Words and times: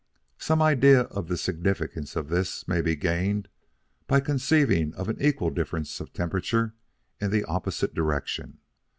Some 0.39 0.63
idea 0.63 1.01
of 1.01 1.27
the 1.27 1.37
significance 1.37 2.15
of 2.15 2.29
this 2.29 2.67
may 2.67 2.81
be 2.81 2.95
gained 2.95 3.49
by 4.07 4.19
conceiving 4.19 4.95
of 4.95 5.09
an 5.09 5.21
equal 5.21 5.51
difference 5.51 5.99
of 5.99 6.11
temperature 6.11 6.73
in 7.19 7.29
the 7.29 7.43
opposite 7.45 7.93
direction. 7.93 8.57